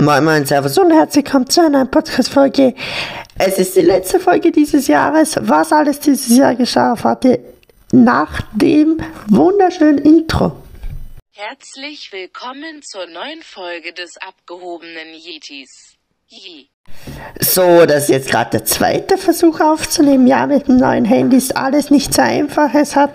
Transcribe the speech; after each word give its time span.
Moin 0.00 0.24
Moin, 0.24 0.46
Servus 0.46 0.78
und 0.78 0.92
herzlich 0.92 1.24
willkommen 1.24 1.50
zu 1.50 1.60
einer 1.60 1.84
Podcast-Folge. 1.84 2.72
Es 3.36 3.58
ist 3.58 3.74
die 3.74 3.80
letzte 3.80 4.20
Folge 4.20 4.52
dieses 4.52 4.86
Jahres. 4.86 5.34
Was 5.40 5.72
alles 5.72 5.98
dieses 5.98 6.36
Jahr 6.36 6.54
geschah, 6.54 6.94
ihr 7.24 7.40
nach 7.90 8.42
dem 8.52 9.00
wunderschönen 9.26 9.98
Intro. 9.98 10.52
Herzlich 11.34 12.12
willkommen 12.12 12.80
zur 12.84 13.06
neuen 13.06 13.42
Folge 13.42 13.92
des 13.92 14.16
abgehobenen 14.18 15.14
Yetis. 15.14 15.96
Yee. 16.28 16.68
So, 17.40 17.86
das 17.86 18.04
ist 18.04 18.08
jetzt 18.08 18.30
gerade 18.30 18.50
der 18.50 18.64
zweite 18.64 19.16
Versuch 19.16 19.60
aufzunehmen. 19.60 20.26
Ja, 20.26 20.46
mit 20.46 20.68
dem 20.68 20.76
neuen 20.76 21.04
Handy 21.04 21.36
ist 21.36 21.56
alles 21.56 21.90
nicht 21.90 22.12
so 22.12 22.22
einfach. 22.22 22.74
Es 22.74 22.96
hat 22.96 23.10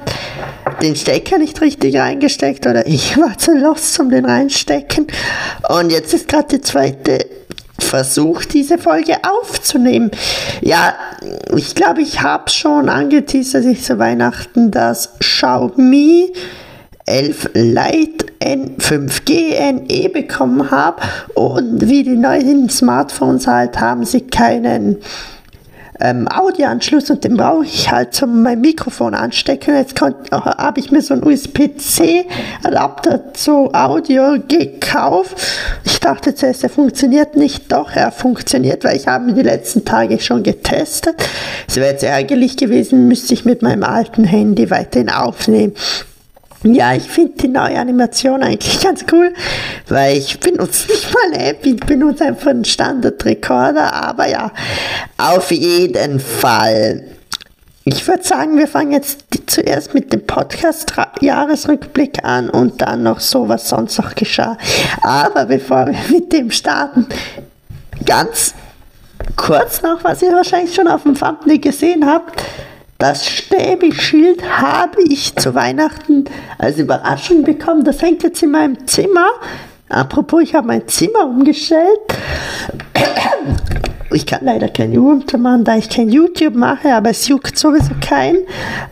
den 0.81 0.95
Stecker 0.95 1.38
nicht 1.38 1.59
richtig 1.61 1.97
reingesteckt 1.97 2.65
oder 2.65 2.88
ich 2.88 3.17
war 3.21 3.38
zu 3.38 3.53
lost 3.53 3.93
zum 3.93 4.09
den 4.09 4.25
reinstecken. 4.25 5.07
Und 5.70 5.91
jetzt 5.91 6.13
ist 6.13 6.27
gerade 6.27 6.47
der 6.47 6.61
zweite 6.61 7.25
Versuch, 7.79 8.45
diese 8.45 8.77
Folge 8.77 9.17
aufzunehmen. 9.23 10.12
Ja, 10.62 10.95
ich 11.55 11.76
glaube, 11.76 12.01
ich 12.01 12.21
habe 12.21 12.49
schon 12.49 12.90
angeteasert, 12.90 13.65
dass 13.65 13.71
ich 13.71 13.84
zu 13.84 13.99
Weihnachten 13.99 14.71
das 14.71 15.20
Xiaomi 15.20 16.34
11 17.05 17.49
Lite 17.53 18.25
N5G 18.39 19.71
NE 19.71 20.09
bekommen 20.09 20.71
habe 20.71 21.02
und 21.34 21.88
wie 21.88 22.03
die 22.03 22.17
neuen 22.17 22.70
Smartphones 22.70 23.48
halt 23.48 23.79
haben 23.79 24.05
sie 24.05 24.21
keinen 24.21 24.98
ähm, 25.99 26.27
Audioanschluss 26.27 27.09
und 27.09 27.23
den 27.23 27.38
brauche 27.38 27.66
ich 27.66 27.91
halt 27.91 28.13
zum 28.13 28.41
mein 28.41 28.62
Mikrofon 28.62 29.13
anstecken. 29.13 29.76
Jetzt 29.76 29.99
habe 30.02 30.79
ich 30.79 30.91
mir 30.91 31.02
so 31.02 31.13
einen 31.13 31.23
USB-C 31.23 32.26
Adapter 32.63 33.34
zu 33.34 33.73
Audio 33.73 34.38
gekauft. 34.48 35.38
Ich 35.84 35.99
dachte 35.99 36.35
zuerst, 36.35 36.63
er 36.63 36.70
funktioniert 36.70 37.35
nicht, 37.35 37.71
doch 37.71 37.91
er 37.91 38.12
funktioniert, 38.12 38.84
weil 38.84 38.98
ich 38.98 39.07
habe 39.07 39.29
ihn 39.29 39.35
die 39.35 39.43
letzten 39.43 39.85
Tage 39.85 40.20
schon 40.20 40.43
getestet. 40.43 41.15
Es 41.68 41.77
wäre 41.77 41.91
jetzt 41.91 42.04
ärgerlich 42.04 42.57
gewesen, 42.57 43.07
müsste 43.07 43.34
ich 43.34 43.46
mit 43.46 43.62
meinem 43.62 43.84
alten 43.84 44.26
Handy 44.26 44.70
weiterhin 44.70 45.09
aufnehmen. 45.09 45.74
Ja, 46.63 46.93
ich 46.93 47.03
finde 47.03 47.33
die 47.41 47.49
neue 47.49 47.77
Animation 47.77 48.41
eigentlich 48.41 48.79
ganz 48.81 49.03
cool, 49.11 49.33
weil 49.89 50.17
ich 50.17 50.39
benutze 50.39 50.89
nicht 50.89 51.13
mal 51.13 51.33
eine 51.33 51.49
App, 51.49 51.65
ich 51.65 51.75
benutze 51.75 52.23
einfach 52.23 52.51
einen 52.51 52.63
Standard-Recorder, 52.63 53.91
aber 53.93 54.29
ja, 54.29 54.49
auf 55.17 55.51
jeden 55.51 56.21
Fall. 56.21 57.03
Ich 57.84 58.07
würde 58.07 58.23
sagen, 58.23 58.57
wir 58.57 58.69
fangen 58.69 58.93
jetzt 58.93 59.25
zuerst 59.45 59.93
mit 59.93 60.13
dem 60.13 60.25
Podcast-Jahresrückblick 60.25 62.23
an 62.23 62.49
und 62.49 62.81
dann 62.81 63.03
noch 63.03 63.19
so, 63.19 63.49
was 63.49 63.67
sonst 63.67 63.97
noch 63.97 64.16
geschah. 64.16 64.57
Aber 65.01 65.45
bevor 65.45 65.88
wir 65.88 65.97
mit 66.09 66.31
dem 66.31 66.50
starten, 66.50 67.07
ganz 68.06 68.53
kurz 69.35 69.81
noch, 69.81 70.01
was 70.06 70.22
ihr 70.22 70.31
wahrscheinlich 70.31 70.73
schon 70.73 70.88
auf 70.88 71.03
dem 71.03 71.16
Thumbnail 71.16 71.59
gesehen 71.59 72.06
habt. 72.06 72.41
Das 73.03 73.28
Stäbeschild 73.28 74.41
habe 74.50 75.01
ich 75.03 75.35
zu 75.35 75.53
Weihnachten 75.53 76.23
als 76.57 76.78
Überraschung 76.78 77.44
bekommen. 77.44 77.84
Das 77.84 78.01
hängt 78.01 78.23
jetzt 78.23 78.41
in 78.41 78.51
meinem 78.51 78.88
Zimmer. 78.88 79.28
Apropos, 79.90 80.41
ich 80.41 80.56
habe 80.56 80.68
mein 80.68 80.88
Zimmer 80.88 81.25
umgestellt. 81.25 82.00
Ich 84.13 84.25
kann 84.25 84.46
leider 84.46 84.69
kein 84.69 84.94
YouTube 84.94 85.41
machen, 85.41 85.66
da 85.66 85.75
ich 85.75 85.90
kein 85.90 86.07
YouTube 86.07 86.56
mache, 86.56 86.96
aber 86.96 87.09
es 87.09 87.28
juckt 87.28 87.59
sowieso 87.59 87.91
keinen. 88.00 88.38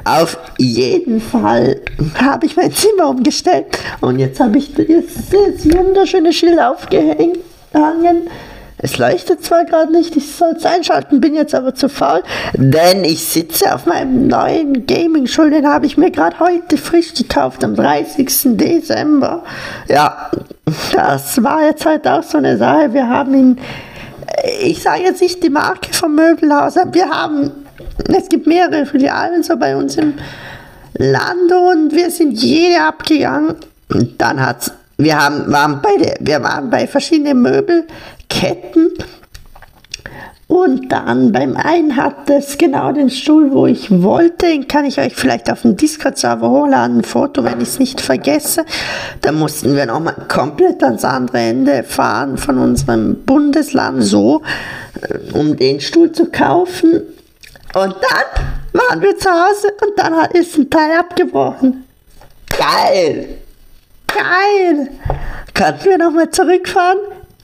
Auf 0.04 0.38
jeden 0.58 1.22
Fall 1.22 1.80
habe 2.16 2.48
ich 2.48 2.58
mein 2.58 2.74
Zimmer 2.74 3.08
umgestellt 3.08 3.68
und 4.02 4.20
jetzt 4.20 4.42
habe 4.42 4.58
ich 4.58 4.74
das 4.74 5.74
wunderschöne 5.74 6.34
Schild 6.34 6.60
aufgehängt. 6.60 7.40
Es 8.84 8.98
leuchtet 8.98 9.44
zwar 9.44 9.66
gerade 9.66 9.92
nicht, 9.92 10.16
ich 10.16 10.36
soll 10.36 10.54
es 10.58 10.66
einschalten, 10.66 11.22
bin 11.22 11.36
jetzt 11.36 11.54
aber 11.54 11.76
zu 11.76 11.88
faul, 11.88 12.24
denn 12.56 13.04
ich 13.04 13.24
sitze 13.24 13.74
auf 13.76 13.86
meinem 13.86 14.28
neuen 14.28 14.88
Gaming-Stuhl, 14.88 15.52
den 15.52 15.68
habe 15.68 15.86
ich 15.86 15.98
mir 15.98 16.10
gerade 16.10 16.40
heute 16.40 16.78
frisch 16.78 17.14
gekauft, 17.14 17.64
am 17.64 17.76
30. 17.76 18.58
Dezember. 18.58 19.44
Ja, 19.88 20.32
das 20.94 21.44
war 21.44 21.64
jetzt 21.66 21.86
halt 21.86 22.08
auch 22.08 22.24
so 22.24 22.40
eine 22.40 22.58
Sache. 22.58 22.92
Wir 22.94 23.08
haben 23.08 23.34
ihn, 23.36 23.60
ich 24.62 24.82
sage 24.82 25.04
jetzt 25.04 25.22
nicht 25.22 25.44
die 25.44 25.50
Marke 25.52 25.94
vom 25.94 26.16
Möbelhaus, 26.16 26.76
aber 26.76 26.94
wir 26.96 27.10
haben, 27.10 27.52
es 28.08 28.30
gibt 28.30 28.48
mehrere 28.48 28.88
Filialen 28.88 29.44
so 29.44 29.58
bei 29.58 29.76
uns 29.76 29.96
im 29.98 30.16
Land 30.98 31.52
und 31.52 31.94
wir 31.94 32.10
sind 32.10 32.34
jede 32.34 32.82
abgegangen. 32.82 33.56
Und 33.90 34.20
dann 34.20 34.44
hat's 34.44 34.72
wir 34.98 35.20
haben, 35.20 35.52
waren 35.52 35.82
bei 35.82 36.16
wir 36.20 36.44
waren 36.44 36.70
bei 36.70 36.86
verschiedenen 36.86 37.42
Möbelketten 38.32 38.94
und 40.48 40.92
dann 40.92 41.32
beim 41.32 41.56
einen 41.56 41.96
hat 41.96 42.30
es 42.30 42.58
genau 42.58 42.92
den 42.92 43.10
Stuhl, 43.10 43.54
wo 43.54 43.68
ich 43.68 43.90
wollte. 44.04 44.48
Den 44.48 44.68
kann 44.68 44.84
ich 44.84 45.00
euch 45.00 45.16
vielleicht 45.16 45.50
auf 45.50 45.62
dem 45.62 45.78
Discord-Server 45.78 46.50
hochladen, 46.50 46.98
ein 46.98 47.04
Foto, 47.06 47.46
wenn 47.46 47.62
ich 47.62 47.70
es 47.70 47.80
nicht 47.80 48.02
vergesse. 48.02 48.66
Da 49.22 49.32
mussten 49.32 49.78
wir 49.78 49.86
nochmal 49.86 50.16
komplett 50.28 50.84
ans 50.84 51.06
andere 51.06 51.40
Ende 51.40 51.84
fahren 51.84 52.38
von 52.38 52.58
unserem 52.58 53.24
Bundesland, 53.24 54.04
so, 54.04 54.42
äh, 55.02 55.32
um 55.34 55.56
den 55.56 55.80
Stuhl 55.80 56.12
zu 56.12 56.26
kaufen. 56.26 57.02
Und 57.74 57.96
dann 57.96 58.44
waren 58.74 59.02
wir 59.02 59.18
zu 59.18 59.30
Hause 59.30 59.70
und 59.82 59.98
dann 59.98 60.14
ist 60.32 60.58
ein 60.58 60.70
Teil 60.70 61.00
abgebrochen. 61.00 61.86
Geil! 62.50 63.38
Geil! 64.08 64.90
Könnten 65.54 65.86
wir 65.86 65.98
nochmal 65.98 66.30
zurückfahren? 66.30 66.98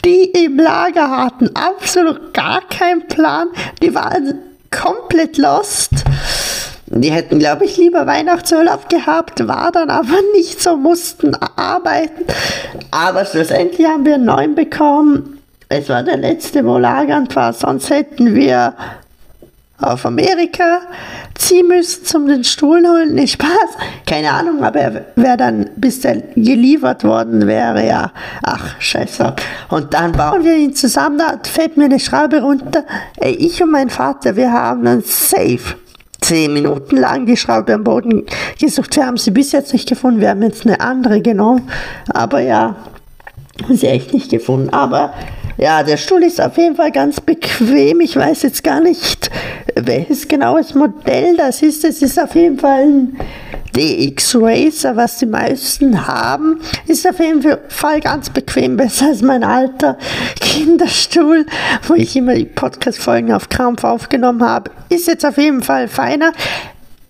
Die 0.07 0.23
im 0.23 0.57
Lager 0.57 1.09
hatten 1.18 1.50
absolut 1.53 2.34
gar 2.34 2.62
keinen 2.69 3.09
Plan. 3.09 3.50
Die 3.81 3.94
waren 3.94 4.35
komplett 4.72 5.38
lost. 5.38 5.91
Die 6.85 7.12
hätten, 7.12 7.40
glaube 7.40 7.66
ich, 7.66 7.75
lieber 7.75 8.07
Weihnachtsurlaub 8.07 8.88
gehabt, 8.88 9.46
war 9.50 9.73
dann 9.73 9.90
aber 9.90 10.16
nicht 10.34 10.62
so, 10.62 10.78
mussten 10.78 11.35
arbeiten. 11.35 12.23
Aber 12.90 13.25
schlussendlich 13.25 13.85
haben 13.85 14.06
wir 14.06 14.17
neuen 14.17 14.56
bekommen. 14.56 15.40
Es 15.67 15.90
war 15.90 16.03
der 16.03 16.16
letzte, 16.16 16.63
wo 16.63 16.78
lagernd 16.78 17.35
war, 17.35 17.51
sonst 17.51 17.90
hätten 17.90 18.34
wir 18.34 18.75
auf 19.79 20.05
Amerika 20.05 20.81
ziehen 21.35 21.67
müssen 21.67 22.03
zum 22.03 22.27
den 22.27 22.43
Stuhl 22.43 22.83
holen. 22.88 23.13
Nicht 23.13 23.33
Spaß. 23.33 23.77
Keine 24.05 24.31
Ahnung, 24.31 24.63
aber 24.63 24.79
er 24.79 25.05
wäre 25.15 25.38
dann, 25.38 25.69
bis 25.75 26.01
der 26.01 26.17
geliefert 26.35 27.03
worden 27.03 27.45
wäre, 27.47 27.85
ja. 27.85 28.11
Ach, 28.43 28.79
scheiße. 28.79 29.35
Und 29.69 29.93
dann 29.93 30.13
bauen 30.13 30.43
wir 30.43 30.55
ihn 30.55 30.73
zusammen, 30.73 31.19
da 31.19 31.39
fällt 31.43 31.77
mir 31.77 31.85
eine 31.85 31.99
Schraube 31.99 32.41
runter. 32.41 32.83
Ey, 33.17 33.33
ich 33.33 33.61
und 33.61 33.71
mein 33.71 33.89
Vater, 33.89 34.35
wir 34.35 34.51
haben 34.51 34.87
einen 34.87 35.03
Safe 35.03 35.75
zehn 36.21 36.51
Minuten 36.53 36.97
lang 36.97 37.25
die 37.25 37.37
Schraube 37.37 37.73
am 37.73 37.83
Boden 37.83 38.25
gesucht. 38.59 38.95
Wir 38.95 39.05
haben 39.05 39.17
sie 39.17 39.31
bis 39.31 39.51
jetzt 39.51 39.71
nicht 39.73 39.87
gefunden. 39.87 40.19
Wir 40.19 40.29
haben 40.29 40.41
jetzt 40.41 40.66
eine 40.66 40.81
andere 40.81 41.21
genommen. 41.21 41.69
Aber 42.09 42.41
ja, 42.41 42.75
sie 43.69 43.87
echt 43.87 44.13
nicht 44.13 44.29
gefunden. 44.29 44.69
Aber 44.69 45.13
ja, 45.57 45.83
der 45.83 45.97
Stuhl 45.97 46.23
ist 46.23 46.39
auf 46.39 46.57
jeden 46.57 46.75
Fall 46.75 46.91
ganz 46.91 47.19
bequem. 47.19 48.01
Ich 48.01 48.16
weiß 48.16 48.43
jetzt 48.43 48.63
gar 48.63 48.79
nicht, 48.79 49.31
welches 49.87 50.27
genaues 50.27 50.75
Modell 50.75 51.35
das 51.37 51.61
ist. 51.61 51.83
Es 51.83 52.01
ist 52.01 52.21
auf 52.21 52.35
jeden 52.35 52.59
Fall 52.59 52.83
ein 52.83 53.17
DX 53.75 54.35
Racer, 54.39 54.95
was 54.95 55.17
die 55.17 55.25
meisten 55.25 56.07
haben. 56.07 56.59
Ist 56.87 57.07
auf 57.07 57.19
jeden 57.19 57.43
Fall 57.69 57.99
ganz 58.01 58.29
bequem, 58.29 58.77
besser 58.77 59.07
als 59.07 59.21
mein 59.21 59.43
alter 59.43 59.97
Kinderstuhl, 60.39 61.45
wo 61.87 61.93
ich 61.93 62.15
immer 62.15 62.35
die 62.35 62.45
Podcast-Folgen 62.45 63.31
auf 63.33 63.49
Krampf 63.49 63.83
aufgenommen 63.83 64.43
habe. 64.43 64.71
Ist 64.89 65.07
jetzt 65.07 65.25
auf 65.25 65.37
jeden 65.37 65.61
Fall 65.61 65.87
feiner. 65.87 66.33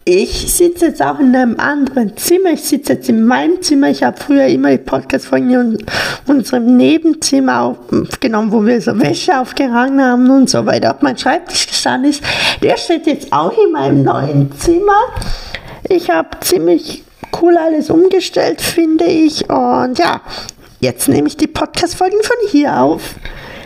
Ich 0.09 0.53
sitze 0.53 0.85
jetzt 0.85 1.01
auch 1.01 1.19
in 1.19 1.35
einem 1.35 1.59
anderen 1.59 2.15
Zimmer. 2.15 2.51
Ich 2.53 2.63
sitze 2.63 2.93
jetzt 2.93 3.09
in 3.09 3.25
meinem 3.25 3.61
Zimmer. 3.61 3.89
Ich 3.89 4.03
habe 4.03 4.15
früher 4.15 4.45
immer 4.45 4.71
die 4.71 4.77
Podcast-Folgen 4.77 5.51
in 5.51 5.85
unserem 6.27 6.77
Nebenzimmer 6.77 7.63
aufgenommen, 7.63 8.53
wo 8.53 8.65
wir 8.65 8.79
so 8.79 8.97
Wäsche 8.97 9.37
aufgehangen 9.37 10.01
haben 10.01 10.29
und 10.29 10.49
so 10.49 10.65
weiter. 10.65 10.91
Ob 10.91 11.03
mein 11.03 11.17
Schreibtisch 11.17 11.67
gestanden 11.67 12.11
ist, 12.11 12.23
der 12.63 12.77
steht 12.77 13.05
jetzt 13.05 13.33
auch 13.33 13.51
in 13.51 13.73
meinem 13.73 14.03
neuen 14.03 14.49
Zimmer. 14.57 14.97
Ich 15.89 16.09
habe 16.09 16.29
ziemlich 16.39 17.03
cool 17.41 17.57
alles 17.57 17.89
umgestellt, 17.89 18.61
finde 18.61 19.03
ich. 19.03 19.49
Und 19.49 19.99
ja, 19.99 20.21
jetzt 20.79 21.09
nehme 21.09 21.27
ich 21.27 21.35
die 21.35 21.47
Podcast-Folgen 21.47 22.23
von 22.23 22.37
hier 22.49 22.79
auf. 22.79 23.15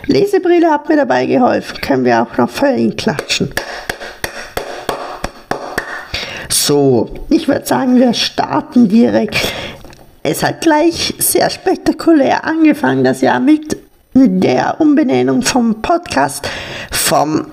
Lesebrille 0.06 0.68
hat 0.68 0.88
mir 0.88 0.96
dabei 0.96 1.24
geholfen. 1.26 1.80
Können 1.80 2.04
wir 2.04 2.20
auch 2.20 2.36
noch 2.36 2.50
völlig 2.50 2.96
klatschen. 2.96 3.54
So, 6.64 7.10
ich 7.28 7.48
würde 7.48 7.66
sagen, 7.66 7.98
wir 7.98 8.14
starten 8.14 8.86
direkt. 8.86 9.52
Es 10.22 10.44
hat 10.44 10.60
gleich 10.60 11.12
sehr 11.18 11.50
spektakulär 11.50 12.44
angefangen, 12.44 13.02
das 13.02 13.20
Jahr 13.20 13.40
mit 13.40 13.76
der 14.14 14.80
Umbenennung 14.80 15.42
vom 15.42 15.82
Podcast 15.82 16.48
vom 16.92 17.46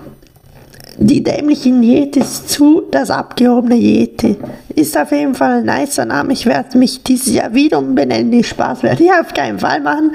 Die 0.96 1.24
dämlichen 1.24 1.82
Yetis 1.82 2.46
zu 2.46 2.82
das 2.88 3.10
abgehobene 3.10 3.74
Yeti. 3.74 4.36
Ist 4.76 4.96
auf 4.96 5.10
jeden 5.10 5.34
Fall 5.34 5.66
ein 5.66 5.80
nicer 5.80 6.04
Name. 6.04 6.32
Ich 6.32 6.46
werde 6.46 6.78
mich 6.78 7.02
dieses 7.02 7.34
Jahr 7.34 7.52
wieder 7.52 7.78
umbenennen. 7.78 8.30
Die 8.30 8.44
Spaß 8.44 8.84
werde 8.84 9.02
ich 9.02 9.10
auf 9.10 9.34
keinen 9.34 9.58
Fall 9.58 9.80
machen. 9.80 10.12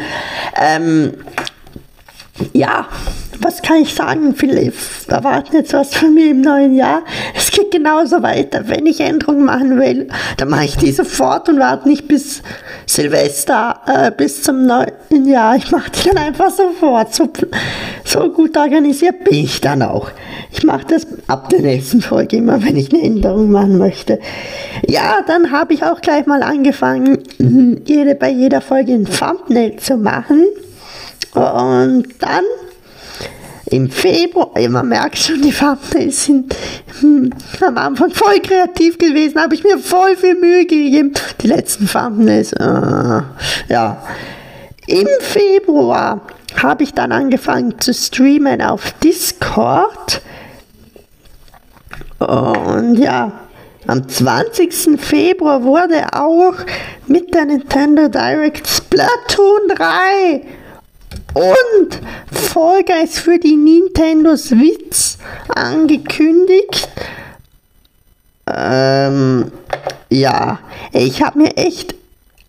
Ähm, 0.57 1.15
ja, 2.53 2.87
was 3.45 3.61
kann 3.61 3.77
ich 3.77 3.93
sagen? 3.93 4.33
Viele 4.35 4.73
erwarten 5.07 5.55
jetzt 5.55 5.71
was 5.71 5.93
von 5.93 6.15
mir 6.15 6.31
im 6.31 6.41
neuen 6.41 6.75
Jahr. 6.75 7.03
Es 7.35 7.51
geht 7.51 7.69
genauso 7.69 8.23
weiter. 8.23 8.67
Wenn 8.67 8.87
ich 8.87 8.99
Änderungen 8.99 9.45
machen 9.45 9.79
will, 9.79 10.07
dann 10.37 10.49
mache 10.49 10.65
ich 10.65 10.77
die 10.77 10.91
sofort 10.91 11.47
und 11.47 11.59
warte 11.59 11.87
nicht 11.87 12.07
bis 12.07 12.41
Silvester, 12.87 13.81
äh, 13.85 14.11
bis 14.11 14.41
zum 14.41 14.65
neuen 14.65 15.27
Jahr. 15.27 15.57
Ich 15.57 15.69
mache 15.69 15.91
die 15.91 16.09
dann 16.09 16.17
einfach 16.17 16.49
sofort. 16.49 17.13
So, 17.13 17.29
so 18.03 18.31
gut 18.31 18.57
organisiert 18.57 19.23
bin 19.23 19.35
ich 19.35 19.61
dann 19.61 19.83
auch. 19.83 20.09
Ich 20.51 20.63
mache 20.63 20.85
das 20.87 21.05
ab 21.27 21.49
der 21.49 21.61
nächsten 21.61 22.01
Folge 22.01 22.37
immer, 22.37 22.63
wenn 22.63 22.75
ich 22.75 22.91
eine 22.91 23.03
Änderung 23.03 23.51
machen 23.51 23.77
möchte. 23.77 24.19
Ja, 24.87 25.19
dann 25.27 25.51
habe 25.51 25.75
ich 25.75 25.83
auch 25.83 26.01
gleich 26.01 26.25
mal 26.25 26.41
angefangen, 26.41 27.19
jede, 27.85 28.15
bei 28.15 28.31
jeder 28.31 28.61
Folge 28.61 28.93
ein 28.93 29.05
Thumbnail 29.05 29.75
zu 29.75 29.97
machen. 29.97 30.45
Und 31.35 32.07
dann 32.19 32.43
im 33.67 33.89
Februar, 33.89 34.51
man 34.69 34.87
merkt 34.87 35.17
schon, 35.17 35.41
die 35.41 35.51
Thumbnails 35.51 36.25
sind 36.25 36.55
hm, 36.99 37.31
am 37.61 37.77
Anfang 37.77 38.11
voll 38.11 38.39
kreativ 38.39 38.97
gewesen, 38.97 39.41
habe 39.41 39.55
ich 39.55 39.63
mir 39.63 39.79
voll 39.79 40.15
viel 40.15 40.35
Mühe 40.35 40.65
gegeben. 40.65 41.13
Die 41.41 41.47
letzten 41.47 41.87
Thumbnails, 41.87 42.53
äh, 42.53 43.21
ja. 43.69 44.03
Im 44.87 45.07
Februar 45.19 46.21
habe 46.61 46.83
ich 46.83 46.93
dann 46.93 47.11
angefangen 47.11 47.79
zu 47.79 47.91
streamen 47.91 48.61
auf 48.61 48.91
Discord. 49.03 50.21
Und 52.19 52.97
ja, 52.97 53.31
am 53.87 54.07
20. 54.07 54.99
Februar 54.99 55.63
wurde 55.63 56.05
auch 56.13 56.53
mit 57.07 57.33
der 57.33 57.45
Nintendo 57.45 58.07
Direct 58.09 58.67
Splatoon 58.67 59.69
3 59.69 60.41
und 61.35 61.99
Fall 62.31 62.83
Guys 62.83 63.19
für 63.19 63.37
die 63.37 63.57
Nintendo 63.57 64.37
Switch 64.37 65.17
angekündigt. 65.53 66.87
Ähm, 68.47 69.51
ja, 70.09 70.59
ich 70.93 71.21
habe 71.21 71.39
mir 71.39 71.57
echt, 71.57 71.93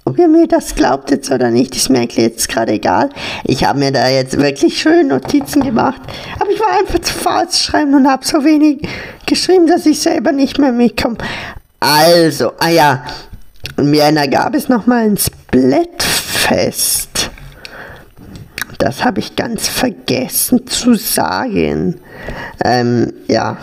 ob 0.05 0.19
ihr 0.19 0.29
mir 0.29 0.47
das 0.47 0.77
glaubt 0.77 1.11
jetzt 1.11 1.33
oder 1.33 1.51
nicht, 1.51 1.75
ist 1.75 1.91
mir 1.91 2.05
jetzt 2.05 2.49
gerade 2.49 2.73
egal. 2.73 3.09
Ich 3.45 3.65
habe 3.65 3.81
mir 3.81 3.91
da 3.91 4.09
jetzt 4.09 4.39
wirklich 4.39 4.81
schön 4.81 5.09
Notizen 5.09 5.63
gemacht, 5.63 6.01
aber 6.39 6.51
ich 6.51 6.61
war 6.61 6.79
einfach 6.79 7.01
zu 7.01 7.13
faul 7.13 7.49
zu 7.49 7.65
schreiben 7.65 7.93
und 7.95 8.09
habe 8.09 8.25
so 8.25 8.45
wenig 8.45 8.87
geschrieben, 9.27 9.67
dass 9.67 9.85
ich 9.85 9.99
selber 9.99 10.31
nicht 10.31 10.59
mehr 10.59 10.73
mitkomme. 10.73 11.17
Also, 11.81 12.53
ah 12.61 12.69
ja, 12.69 13.05
in 13.77 13.91
Vienna 13.91 14.27
gab 14.27 14.55
es 14.55 14.69
nochmal 14.69 15.07
ein 15.07 15.17
Splatfest. 15.19 17.16
Das 18.79 19.05
habe 19.05 19.21
ich 19.21 19.37
ganz 19.37 19.69
vergessen 19.69 20.67
zu 20.67 20.95
sagen. 20.95 22.01
Ähm, 22.65 23.13
ja. 23.29 23.57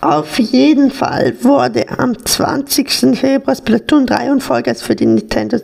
Auf 0.00 0.38
jeden 0.38 0.90
Fall 0.90 1.34
wurde 1.42 1.86
am 1.98 2.24
20. 2.24 3.18
Februar 3.18 3.54
Splatoon 3.54 4.06
3 4.06 4.32
und 4.32 4.42
Vollgas 4.42 4.82
für 4.82 4.96
die 4.96 5.06
Nintendo 5.06 5.58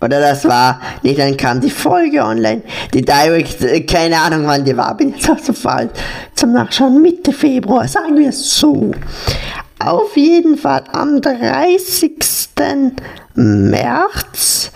oder 0.00 0.20
das 0.20 0.44
war, 0.44 0.80
nicht 1.02 1.18
dann 1.18 1.36
kam 1.36 1.60
die 1.60 1.70
Folge 1.70 2.22
online. 2.24 2.62
Die 2.92 3.02
Direct, 3.02 3.62
äh, 3.62 3.80
keine 3.80 4.20
Ahnung 4.20 4.46
wann 4.46 4.64
die 4.64 4.76
war, 4.76 4.96
bin 4.96 5.10
jetzt 5.10 5.28
auch 5.28 5.38
so 5.38 5.52
falsch. 5.52 5.90
Zum 6.34 6.52
Nachschauen 6.52 7.00
Mitte 7.00 7.32
Februar, 7.32 7.88
sagen 7.88 8.16
wir 8.16 8.28
es 8.28 8.54
so. 8.56 8.92
Auf 9.78 10.16
jeden 10.16 10.56
Fall 10.56 10.84
am 10.92 11.20
30. 11.20 12.18
März, 13.34 14.70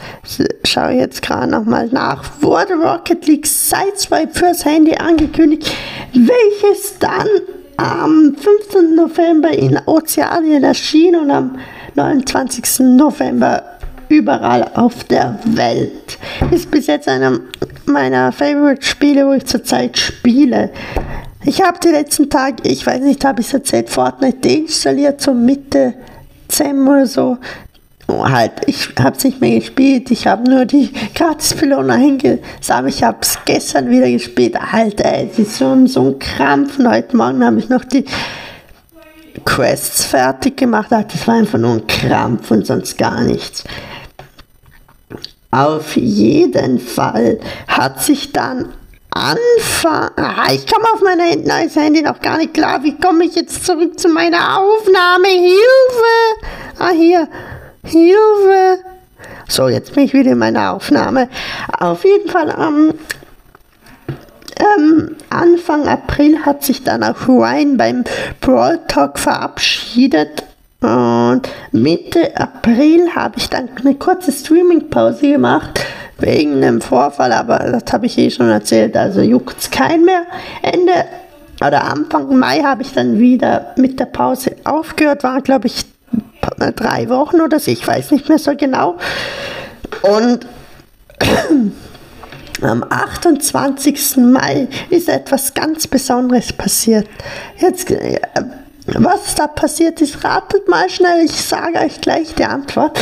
schaue 0.79 0.93
jetzt 0.93 1.23
gerade 1.23 1.51
nochmal 1.51 1.89
nach, 1.91 2.23
wurde 2.41 2.75
Rocket 2.75 3.27
League 3.27 3.47
Sideswipe 3.47 4.33
fürs 4.33 4.65
Handy 4.65 4.95
angekündigt, 4.95 5.73
welches 6.13 6.99
dann 7.01 7.27
am 7.77 8.37
15. 8.37 8.95
November 8.95 9.51
in 9.51 9.79
Ozeanien 9.87 10.63
erschien 10.63 11.17
und 11.17 11.31
am 11.31 11.59
29. 11.97 12.81
November 12.97 13.63
überall 14.09 14.71
auf 14.75 15.03
der 15.05 15.39
Welt. 15.47 16.19
Ist 16.53 16.71
bis 16.71 16.87
jetzt 16.87 17.09
einer 17.09 17.41
meiner 17.87 18.31
Favorite-Spiele, 18.31 19.27
wo 19.27 19.33
ich 19.33 19.47
zurzeit 19.47 19.99
spiele. 19.99 20.71
Ich 21.45 21.61
habe 21.61 21.79
die 21.83 21.89
letzten 21.89 22.31
Tage, 22.31 22.63
ich 22.69 22.87
weiß 22.87 23.01
nicht, 23.01 23.25
habe 23.25 23.41
ich 23.41 23.49
es 23.49 23.55
erzählt, 23.55 23.91
Fortnite 23.91 24.39
deinstalliert, 24.49 25.21
so 25.21 25.35
Mitte 25.35 25.95
Dezember 26.49 26.93
oder 26.93 27.07
so. 27.07 27.39
Halt, 28.11 28.53
ich 28.67 28.89
habe 28.99 29.17
es 29.17 29.25
nicht 29.25 29.41
mehr 29.41 29.61
gespielt, 29.61 30.11
ich 30.11 30.27
habe 30.27 30.49
nur 30.49 30.65
die 30.65 30.91
Gratis-Pylone 31.15 31.93
eingesammelt, 31.93 32.95
ich 32.95 33.03
habe 33.03 33.19
es 33.21 33.39
gestern 33.45 33.91
wieder 33.91 34.11
gespielt. 34.11 34.57
Alter, 34.73 35.25
es 35.25 35.39
ist 35.39 35.57
so, 35.57 35.87
so 35.87 36.03
ein 36.07 36.19
Krampf 36.19 36.79
und 36.79 36.89
heute 36.91 37.17
Morgen 37.17 37.45
habe 37.45 37.59
ich 37.59 37.69
noch 37.69 37.85
die 37.85 38.05
Quests 39.45 40.07
fertig 40.07 40.57
gemacht. 40.57 40.91
Das 40.91 41.27
war 41.27 41.35
einfach 41.35 41.59
nur 41.59 41.75
ein 41.75 41.87
Krampf 41.87 42.51
und 42.51 42.67
sonst 42.67 42.97
gar 42.97 43.21
nichts. 43.21 43.65
Auf 45.51 45.97
jeden 45.97 46.79
Fall 46.79 47.41
hat 47.67 48.03
sich 48.03 48.33
dann 48.33 48.75
Anfang. 49.11 50.11
Ah, 50.17 50.53
ich 50.53 50.67
komme 50.67 50.85
auf 50.93 51.03
mein 51.03 51.19
neues 51.43 51.75
Handy 51.77 52.03
noch 52.03 52.21
gar 52.21 52.39
nicht 52.39 52.55
klar. 52.55 52.83
Wie 52.83 52.97
komme 52.97 53.25
ich 53.25 53.35
jetzt 53.35 53.65
zurück 53.65 53.99
zu 53.99 54.09
meiner 54.09 54.59
Aufnahme? 54.59 55.29
Hilfe! 55.29 56.49
Ah, 56.79 56.91
hier. 56.91 57.29
Hilfe! 57.89 58.85
So, 59.49 59.69
jetzt 59.69 59.95
bin 59.95 60.05
ich 60.05 60.13
wieder 60.13 60.33
in 60.33 60.39
meiner 60.39 60.75
Aufnahme. 60.75 61.29
Auf 61.79 62.05
jeden 62.05 62.29
Fall 62.29 62.51
am 62.51 62.93
ähm, 64.59 65.17
Anfang 65.31 65.89
April 65.89 66.45
hat 66.45 66.65
sich 66.65 66.85
dann 66.85 67.03
auch 67.03 67.27
Ryan 67.27 67.77
beim 67.77 68.05
Brawl 68.41 68.81
Talk 68.89 69.19
verabschiedet. 69.19 70.45
Und 70.81 71.43
Mitte 71.73 72.37
April 72.37 73.15
habe 73.15 73.39
ich 73.39 73.49
dann 73.49 73.69
eine 73.81 73.95
kurze 73.95 74.33
Streaming-Pause 74.33 75.33
gemacht 75.33 75.81
wegen 76.19 76.57
einem 76.57 76.81
Vorfall, 76.81 77.33
aber 77.33 77.59
das 77.59 77.93
habe 77.93 78.07
ich 78.07 78.19
eh 78.19 78.31
schon 78.31 78.49
erzählt, 78.49 78.97
also 78.97 79.21
juckt 79.21 79.59
es 79.59 79.71
kein 79.71 80.05
mehr. 80.05 80.25
Ende 80.63 81.05
oder 81.65 81.85
Anfang 81.85 82.37
Mai 82.39 82.61
habe 82.61 82.83
ich 82.83 82.93
dann 82.93 83.19
wieder 83.19 83.73
mit 83.77 83.99
der 83.99 84.07
Pause 84.07 84.57
aufgehört, 84.65 85.25
war 85.25 85.41
glaube 85.41 85.69
ich 85.69 85.85
drei 86.59 87.09
Wochen 87.09 87.41
oder 87.41 87.59
so, 87.61 87.71
ich 87.71 87.87
weiß 87.87 88.11
nicht 88.13 88.29
mehr 88.29 88.39
so 88.39 88.55
genau. 88.57 88.99
Und 90.03 90.47
am 92.63 92.85
28. 92.89 94.17
Mai 94.19 94.69
ist 94.91 95.09
etwas 95.09 95.55
ganz 95.55 95.87
Besonderes 95.87 96.53
passiert. 96.53 97.09
Jetzt, 97.59 97.91
äh, 97.91 98.21
was 98.87 99.35
da 99.35 99.47
passiert 99.47 100.01
ist, 100.01 100.25
ratet 100.25 100.69
mal 100.69 100.89
schnell, 100.89 101.25
ich 101.25 101.33
sage 101.33 101.79
euch 101.79 102.01
gleich 102.01 102.35
die 102.35 102.45
Antwort. 102.45 102.99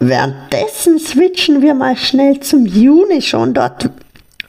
Währenddessen 0.00 0.98
switchen 1.00 1.60
wir 1.60 1.74
mal 1.74 1.96
schnell 1.96 2.38
zum 2.40 2.64
Juni 2.66 3.20
schon. 3.20 3.52
Dort, 3.52 3.90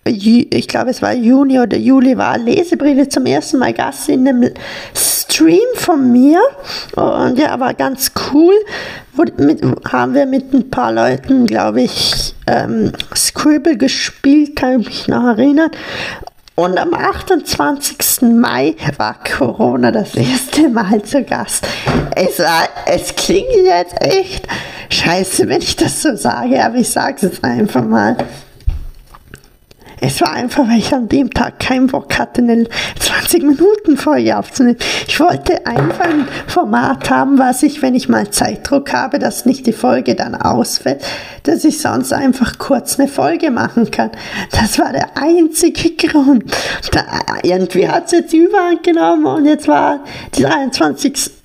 ich 0.05 0.67
glaube, 0.67 0.89
es 0.89 1.01
war 1.01 1.13
Juni 1.13 1.59
oder 1.59 1.77
Juli, 1.77 2.17
war 2.17 2.37
Lesebrille 2.37 3.07
zum 3.09 3.25
ersten 3.25 3.59
Mal 3.59 3.73
Gast 3.73 4.09
in 4.09 4.27
einem 4.27 4.51
Stream 4.95 5.59
von 5.75 6.11
mir. 6.11 6.39
Und 6.95 7.37
ja, 7.37 7.59
war 7.59 7.73
ganz 7.73 8.11
cool. 8.31 8.53
Mit, 9.37 9.61
haben 9.91 10.13
wir 10.13 10.25
mit 10.25 10.53
ein 10.53 10.69
paar 10.69 10.93
Leuten, 10.93 11.45
glaube 11.45 11.81
ich, 11.81 12.33
ähm, 12.47 12.93
Scribble 13.15 13.77
gespielt, 13.77 14.55
kann 14.55 14.79
ich 14.79 14.87
mich 14.87 15.07
noch 15.07 15.25
erinnern. 15.25 15.71
Und 16.55 16.77
am 16.77 16.93
28. 16.93 18.21
Mai 18.33 18.75
war 18.97 19.15
Corona 19.23 19.91
das 19.91 20.15
erste 20.15 20.67
Mal 20.67 21.01
zu 21.03 21.23
Gast. 21.23 21.65
Es, 22.15 22.39
war, 22.39 22.67
es 22.85 23.15
klingt 23.15 23.47
jetzt 23.63 23.95
echt 24.01 24.45
scheiße, 24.89 25.47
wenn 25.47 25.61
ich 25.61 25.75
das 25.75 26.01
so 26.01 26.15
sage, 26.15 26.63
aber 26.63 26.75
ich 26.75 26.89
sage 26.89 27.15
es 27.15 27.21
jetzt 27.21 27.43
einfach 27.43 27.85
mal. 27.85 28.17
Es 30.01 30.21
war 30.21 30.31
einfach, 30.31 30.67
weil 30.67 30.79
ich 30.79 30.93
an 30.93 31.09
dem 31.09 31.31
Tag 31.33 31.59
keinen 31.59 31.87
Bock 31.87 32.17
hatte, 32.17 32.41
eine 32.41 32.67
20-Minuten-Folge 32.99 34.37
aufzunehmen. 34.37 34.77
Ich 35.07 35.19
wollte 35.19 35.65
einfach 35.65 36.05
ein 36.05 36.27
Format 36.47 37.09
haben, 37.09 37.37
was 37.37 37.63
ich, 37.63 37.81
wenn 37.81 37.95
ich 37.95 38.07
mal 38.07 38.29
Zeitdruck 38.29 38.93
habe, 38.93 39.19
dass 39.19 39.45
nicht 39.45 39.67
die 39.67 39.73
Folge 39.73 40.15
dann 40.15 40.35
ausfällt, 40.35 41.03
dass 41.43 41.63
ich 41.65 41.81
sonst 41.81 42.13
einfach 42.13 42.57
kurz 42.57 42.99
eine 42.99 43.07
Folge 43.07 43.51
machen 43.51 43.91
kann. 43.91 44.11
Das 44.51 44.79
war 44.79 44.91
der 44.93 45.17
einzige 45.17 45.95
Grund. 46.07 46.45
Da, 46.91 47.03
irgendwie 47.43 47.87
hat 47.87 48.05
es 48.05 48.11
jetzt 48.11 48.33
überhand 48.33 48.83
genommen 48.83 49.25
und 49.25 49.45
jetzt 49.45 49.67
war 49.67 50.03
die 50.35 50.43
23 50.43 51.38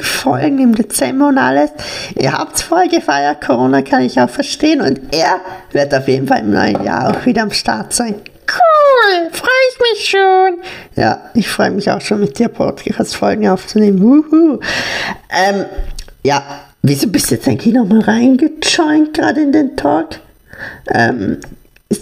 Folgen 0.00 0.60
im 0.60 0.74
Dezember 0.74 1.28
und 1.28 1.38
alles. 1.38 1.70
Ihr 2.14 2.32
habt 2.32 2.56
es 2.56 2.62
voll 2.62 2.88
gefeiert, 2.88 3.44
Corona 3.44 3.82
kann 3.82 4.02
ich 4.02 4.18
auch 4.18 4.30
verstehen 4.30 4.80
und 4.80 4.98
er 5.14 5.40
wird 5.72 5.94
auf 5.94 6.08
jeden 6.08 6.26
Fall 6.26 6.40
im 6.40 6.52
neuen 6.52 6.82
Jahr 6.82 7.10
auch 7.10 7.26
wieder 7.26 7.42
am 7.42 7.50
Start 7.50 7.92
sein. 7.92 8.14
Cool, 8.46 9.30
freue 9.32 9.50
ich 9.72 9.80
mich 9.80 10.08
schon. 10.08 10.58
Ja, 10.96 11.30
ich 11.34 11.48
freue 11.48 11.70
mich 11.70 11.90
auch 11.90 12.00
schon 12.00 12.20
mit 12.20 12.38
dir 12.38 12.48
Podcast-Folgen 12.48 13.48
aufzunehmen. 13.48 14.00
Wuhu. 14.00 14.60
Ähm, 15.30 15.64
ja, 16.22 16.42
wieso 16.82 17.08
bist 17.08 17.30
du 17.30 17.34
jetzt 17.34 17.48
eigentlich 17.48 17.74
nochmal 17.74 18.00
reingejoint 18.00 19.14
gerade 19.14 19.42
in 19.42 19.52
den 19.52 19.76
Talk? 19.76 20.20
Ähm, 20.88 21.38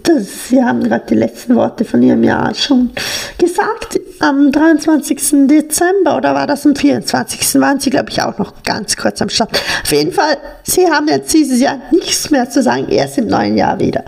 das, 0.02 0.48
Sie 0.48 0.62
haben 0.62 0.82
gerade 0.82 1.06
die 1.08 1.14
letzten 1.14 1.54
Worte 1.54 1.84
von 1.84 2.02
Ihrem 2.02 2.24
Jahr 2.24 2.54
schon 2.54 2.90
gesagt. 3.38 3.98
Am 4.20 4.52
23. 4.52 5.48
Dezember 5.48 6.16
oder 6.16 6.34
war 6.34 6.46
das 6.46 6.64
am 6.64 6.76
24. 6.76 7.60
waren 7.60 7.80
Sie, 7.80 7.90
glaube 7.90 8.10
ich, 8.10 8.22
auch 8.22 8.38
noch 8.38 8.62
ganz 8.62 8.96
kurz 8.96 9.20
am 9.20 9.28
Start. 9.28 9.50
Auf 9.82 9.92
jeden 9.92 10.12
Fall, 10.12 10.36
Sie 10.62 10.86
haben 10.86 11.08
jetzt 11.08 11.32
dieses 11.32 11.60
Jahr 11.60 11.80
nichts 11.90 12.30
mehr 12.30 12.48
zu 12.48 12.62
sagen, 12.62 12.88
erst 12.88 13.18
im 13.18 13.26
neuen 13.26 13.56
Jahr 13.56 13.78
wieder. 13.80 14.04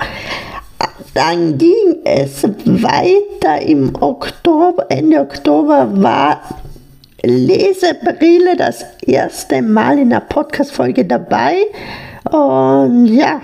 Dann 1.15 1.59
ging 1.59 2.01
es 2.05 2.43
weiter 2.65 3.63
im 3.63 3.95
Oktober, 4.01 4.87
Ende 4.89 5.21
Oktober 5.21 5.89
war 5.93 6.43
Lesebrille 7.23 8.57
das 8.57 8.85
erste 9.03 9.63
Mal 9.63 9.99
in 9.99 10.11
der 10.11 10.21
Podcast-Folge 10.21 11.05
dabei. 11.05 11.57
Und 12.31 13.07
ja, 13.07 13.41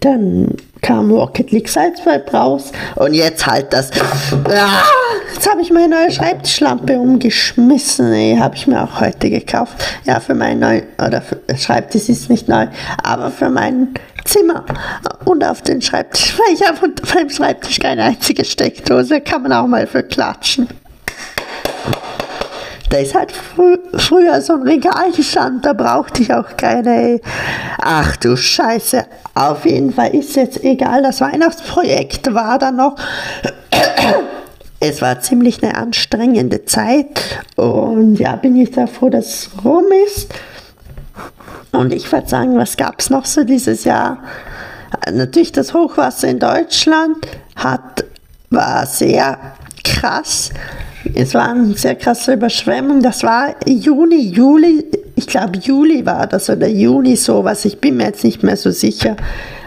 dann 0.00 0.56
kam 0.82 1.10
Rocket 1.12 1.52
League 1.52 1.68
Sideswipe 1.68 2.30
raus 2.32 2.72
und 2.96 3.14
jetzt 3.14 3.46
halt 3.46 3.72
das. 3.72 3.90
Ah, 4.44 4.82
jetzt 5.32 5.48
habe 5.48 5.62
ich 5.62 5.70
meine 5.70 5.96
neue 5.96 6.10
Schreibtischlampe 6.10 6.98
umgeschmissen. 6.98 8.12
Die 8.12 8.38
habe 8.38 8.56
ich 8.56 8.66
mir 8.66 8.82
auch 8.82 9.00
heute 9.00 9.30
gekauft. 9.30 9.74
Ja, 10.04 10.20
für 10.20 10.34
mein 10.34 10.58
neu 10.58 10.82
oder 11.04 11.22
für, 11.22 11.38
Schreibtisch 11.56 12.08
ist 12.08 12.28
nicht 12.28 12.48
neu, 12.48 12.66
aber 13.02 13.30
für 13.30 13.48
mein 13.48 13.94
Zimmer 14.24 14.64
und 15.24 15.44
auf 15.44 15.62
den 15.62 15.80
Schreibtisch. 15.80 16.36
Weil 16.36 16.54
ich 16.54 16.66
habe 16.66 16.84
unter 16.84 17.14
meinem 17.14 17.30
Schreibtisch 17.30 17.78
keine 17.78 18.02
einzige 18.02 18.44
Steckdose, 18.44 19.20
kann 19.20 19.42
man 19.42 19.52
auch 19.52 19.66
mal 19.66 19.86
für 19.86 20.02
klatschen. 20.02 20.68
Da 22.90 22.98
ist 22.98 23.14
halt 23.14 23.32
frü 23.32 23.78
früher 23.96 24.42
so 24.42 24.52
ein 24.52 24.62
Regal 24.62 25.12
gestanden, 25.16 25.62
da 25.62 25.72
brauchte 25.72 26.22
ich 26.22 26.34
auch 26.34 26.56
keine. 26.58 27.20
Ach 27.80 28.16
du 28.16 28.36
Scheiße. 28.36 29.06
Auf 29.34 29.64
jeden 29.64 29.92
Fall 29.92 30.14
ist 30.14 30.36
jetzt 30.36 30.62
egal. 30.62 31.02
Das 31.02 31.20
Weihnachtsprojekt 31.20 32.32
war 32.34 32.58
dann 32.58 32.76
noch. 32.76 32.96
Es 34.80 35.00
war 35.00 35.20
ziemlich 35.20 35.62
eine 35.62 35.76
anstrengende 35.76 36.64
Zeit 36.64 37.40
und 37.56 38.16
ja, 38.16 38.36
bin 38.36 38.56
ich 38.56 38.72
da 38.72 38.86
froh, 38.86 39.10
dass 39.10 39.26
es 39.26 39.50
rum 39.64 39.84
ist. 40.06 40.34
Und 41.70 41.92
ich 41.92 42.10
würde 42.10 42.28
sagen, 42.28 42.58
was 42.58 42.76
gab 42.76 43.00
es 43.00 43.08
noch 43.08 43.24
so 43.24 43.44
dieses 43.44 43.84
Jahr? 43.84 44.18
Natürlich 45.10 45.52
das 45.52 45.72
Hochwasser 45.72 46.28
in 46.28 46.38
Deutschland 46.38 47.16
hat, 47.56 48.04
war 48.50 48.84
sehr 48.86 49.38
krass. 49.82 50.50
Es 51.14 51.34
war 51.34 51.50
eine 51.50 51.74
sehr 51.74 51.96
krasse 51.96 52.34
Überschwemmung. 52.34 53.02
Das 53.02 53.22
war 53.22 53.54
Juni, 53.66 54.28
Juli, 54.28 54.84
ich 55.16 55.26
glaube 55.26 55.58
Juli 55.58 56.06
war 56.06 56.26
das 56.26 56.48
oder 56.48 56.68
Juni 56.68 57.16
sowas. 57.16 57.64
Ich 57.64 57.78
bin 57.78 57.96
mir 57.96 58.06
jetzt 58.06 58.24
nicht 58.24 58.42
mehr 58.42 58.56
so 58.56 58.70
sicher. 58.70 59.16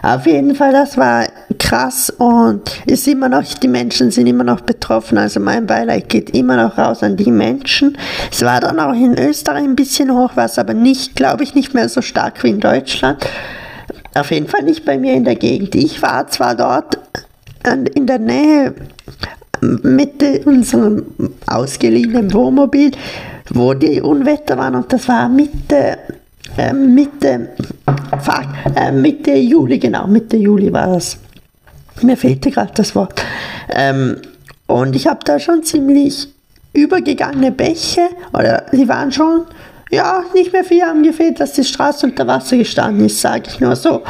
Auf 0.01 0.25
jeden 0.27 0.55
Fall, 0.55 0.71
das 0.71 0.97
war 0.97 1.27
krass 1.59 2.09
und 2.09 2.61
ist 2.85 3.07
immer 3.07 3.27
noch, 3.27 3.43
die 3.43 3.67
Menschen 3.67 4.11
sind 4.11 4.27
immer 4.27 4.43
noch 4.43 4.61
betroffen. 4.61 5.17
Also 5.17 5.39
mein 5.39 5.65
Beileid 5.65 6.09
geht 6.09 6.29
immer 6.31 6.57
noch 6.57 6.77
raus 6.77 7.03
an 7.03 7.17
die 7.17 7.31
Menschen. 7.31 7.97
Es 8.31 8.43
war 8.43 8.59
dann 8.59 8.79
auch 8.79 8.93
in 8.93 9.17
Österreich 9.17 9.63
ein 9.63 9.75
bisschen 9.75 10.11
Hochwasser, 10.11 10.61
aber 10.61 10.73
nicht, 10.73 11.15
glaube 11.15 11.43
ich, 11.43 11.55
nicht 11.55 11.73
mehr 11.73 11.89
so 11.89 12.01
stark 12.01 12.43
wie 12.43 12.49
in 12.49 12.59
Deutschland. 12.59 13.25
Auf 14.13 14.31
jeden 14.31 14.47
Fall 14.47 14.63
nicht 14.63 14.85
bei 14.85 14.97
mir 14.97 15.13
in 15.13 15.25
der 15.25 15.35
Gegend. 15.35 15.75
Ich 15.75 16.01
war 16.01 16.27
zwar 16.27 16.55
dort 16.55 16.99
in 17.95 18.05
der 18.05 18.19
Nähe 18.19 18.75
mit 19.83 20.23
unserem 20.45 21.05
ausgeliehenen 21.47 22.33
Wohnmobil, 22.33 22.91
wo 23.51 23.73
die 23.73 24.01
Unwetter 24.01 24.57
waren 24.57 24.75
und 24.75 24.91
das 24.91 25.07
war 25.07 25.29
Mitte, 25.29 25.97
äh, 26.57 26.73
Mitte, 26.73 27.49
äh, 28.75 28.91
Mitte 28.91 29.33
Juli, 29.33 29.79
genau, 29.79 30.07
Mitte 30.07 30.37
Juli 30.37 30.71
war 30.71 30.87
das. 30.87 31.17
Mir 32.01 32.17
fehlte 32.17 32.51
gerade 32.51 32.71
das 32.75 32.93
Wort. 32.95 33.23
Ähm, 33.69 34.17
und 34.67 34.95
ich 34.95 35.07
habe 35.07 35.19
da 35.23 35.39
schon 35.39 35.63
ziemlich 35.63 36.27
übergegangene 36.73 37.51
Bäche, 37.51 38.09
oder 38.33 38.65
sie 38.71 38.87
waren 38.87 39.11
schon, 39.11 39.45
ja, 39.91 40.23
nicht 40.33 40.51
mehr 40.51 40.63
viel 40.63 40.81
haben 40.81 41.03
gefehlt, 41.03 41.39
dass 41.39 41.53
die 41.53 41.63
Straße 41.63 42.05
unter 42.05 42.27
Wasser 42.27 42.57
gestanden 42.57 43.05
ist, 43.05 43.21
sage 43.21 43.43
ich 43.47 43.59
nur 43.59 43.75
so. 43.75 44.03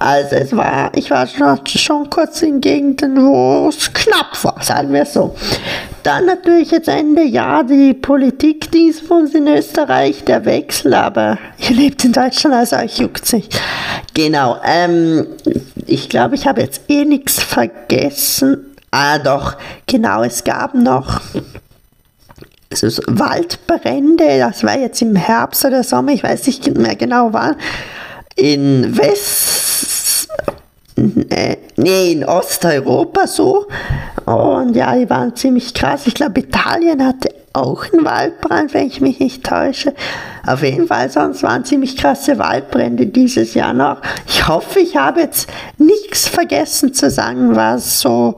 Also 0.00 0.36
es 0.36 0.56
war, 0.56 0.92
ich 0.94 1.10
war 1.10 1.26
schon, 1.26 2.08
kurz 2.08 2.42
in 2.42 2.60
Gegenden, 2.60 3.16
wo 3.16 3.68
es 3.68 3.92
knapp 3.92 4.44
war, 4.44 4.62
sagen 4.62 4.92
wir 4.92 5.04
so. 5.04 5.34
Dann 6.04 6.26
natürlich 6.26 6.70
jetzt 6.70 6.88
Ende 6.88 7.24
Jahr 7.24 7.64
die 7.64 7.94
Politik 7.94 8.70
Dienstfonds 8.70 9.34
in 9.34 9.48
Österreich, 9.48 10.22
der 10.24 10.44
Wechsel, 10.44 10.94
aber 10.94 11.38
ihr 11.58 11.74
lebt 11.74 12.04
in 12.04 12.12
Deutschland, 12.12 12.54
also 12.54 12.76
euch 12.76 12.98
juckt 12.98 13.32
nicht. 13.32 13.60
Genau, 14.14 14.58
ähm, 14.64 15.26
ich 15.86 16.08
glaube, 16.08 16.36
ich 16.36 16.46
habe 16.46 16.60
jetzt 16.60 16.82
eh 16.88 17.04
nichts 17.04 17.42
vergessen. 17.42 18.76
Ah, 18.92 19.18
doch, 19.18 19.56
genau, 19.86 20.22
es 20.22 20.44
gab 20.44 20.74
noch 20.74 21.20
also 22.70 22.88
so 22.88 23.02
Waldbrände, 23.06 24.38
das 24.38 24.62
war 24.62 24.78
jetzt 24.78 25.00
im 25.02 25.16
Herbst 25.16 25.64
oder 25.64 25.82
Sommer, 25.82 26.12
ich 26.12 26.22
weiß 26.22 26.46
nicht 26.46 26.76
mehr 26.76 26.96
genau 26.96 27.32
wann, 27.32 27.56
in 28.36 28.96
West, 28.96 29.87
nee, 31.76 32.12
in 32.12 32.24
Osteuropa 32.24 33.26
so. 33.26 33.66
Und 34.24 34.74
ja, 34.74 34.94
die 34.96 35.08
waren 35.08 35.34
ziemlich 35.34 35.72
krass. 35.72 36.06
Ich 36.06 36.14
glaube, 36.14 36.40
Italien 36.40 37.04
hatte 37.04 37.28
auch 37.52 37.84
einen 37.92 38.04
Waldbrand, 38.04 38.74
wenn 38.74 38.86
ich 38.86 39.00
mich 39.00 39.18
nicht 39.18 39.44
täusche. 39.44 39.94
Auf 40.46 40.62
jeden 40.62 40.86
Fall, 40.86 41.10
sonst 41.10 41.42
waren 41.42 41.64
ziemlich 41.64 41.96
krasse 41.96 42.38
Waldbrände 42.38 43.06
dieses 43.06 43.54
Jahr 43.54 43.72
noch. 43.72 44.00
Ich 44.26 44.46
hoffe, 44.46 44.80
ich 44.80 44.96
habe 44.96 45.20
jetzt 45.20 45.48
nichts 45.78 46.28
vergessen 46.28 46.94
zu 46.94 47.10
sagen, 47.10 47.56
was 47.56 48.00
so 48.00 48.36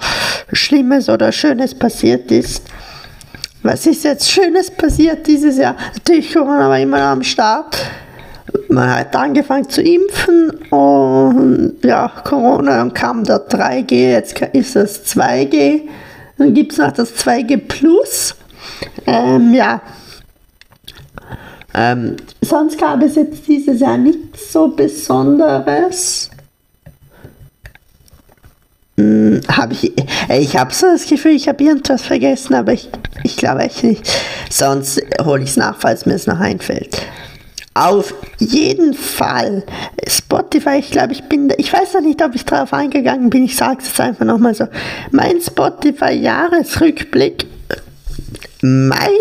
Schlimmes 0.53 1.09
oder 1.09 1.33
Schönes 1.33 1.75
passiert 1.75 2.31
ist. 2.31 2.65
Was 3.63 3.87
ist 3.87 4.05
jetzt 4.05 4.31
Schönes 4.31 4.71
passiert 4.71 5.27
dieses 5.27 5.59
Jahr? 5.59 5.77
Natürlich 5.95 6.33
Corona 6.33 6.69
war 6.69 6.79
immer 6.79 7.03
am 7.03 7.23
Start 7.23 7.77
man 8.71 8.95
hat 8.95 9.15
angefangen 9.17 9.69
zu 9.69 9.83
impfen 9.83 10.51
und 10.71 11.79
ja, 11.85 12.09
Corona, 12.25 12.77
dann 12.77 12.95
kam 12.95 13.25
der 13.25 13.49
3G, 13.49 14.13
jetzt 14.13 14.41
ist 14.53 14.77
das 14.77 15.05
2G, 15.07 15.83
dann 16.39 16.55
gibt 16.55 16.73
es 16.73 16.79
noch 16.79 16.93
das 16.93 17.15
2G 17.15 17.57
Plus. 17.57 18.35
Ähm, 19.07 19.53
ja, 19.53 19.83
ähm, 21.75 22.17
sonst 22.41 22.79
gab 22.79 23.03
es 23.03 23.15
jetzt 23.17 23.47
dieses 23.47 23.81
Jahr 23.81 23.97
nichts 23.97 24.53
so 24.53 24.69
Besonderes. 24.69 26.31
Hm, 28.97 29.41
habe 29.49 29.73
ich, 29.73 29.93
ich 30.29 30.57
habe 30.57 30.75
so 30.75 30.87
das 30.87 31.07
Gefühl, 31.07 31.33
ich 31.33 31.49
habe 31.49 31.63
irgendwas 31.63 32.03
vergessen, 32.03 32.55
aber 32.55 32.73
ich, 32.73 32.91
ich 33.23 33.37
glaube 33.37 33.61
echt 33.63 33.85
nicht. 33.85 34.11
Sonst 34.51 35.01
hole 35.25 35.43
ich 35.43 35.51
es 35.51 35.57
nach, 35.57 35.77
falls 35.79 36.07
mir 36.07 36.15
es 36.15 36.27
noch 36.27 36.41
einfällt. 36.41 37.01
Auf 37.81 38.15
jeden 38.39 38.93
Fall. 38.93 39.65
Spotify, 40.07 40.77
ich 40.81 40.91
glaube, 40.91 41.15
ich 41.15 41.23
bin, 41.25 41.51
ich 41.57 41.73
weiß 41.73 41.95
noch 41.95 42.03
nicht, 42.03 42.23
ob 42.23 42.35
ich 42.35 42.45
drauf 42.45 42.75
eingegangen 42.75 43.31
bin, 43.31 43.45
ich 43.45 43.57
sage 43.57 43.79
es 43.83 43.99
einfach 43.99 44.27
nochmal 44.27 44.55
so. 44.55 44.67
Mein 45.13 45.41
Spotify-Jahresrückblick, 45.41 47.47
meine 48.61 49.15